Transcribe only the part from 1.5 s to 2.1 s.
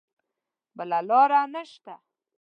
نه شته.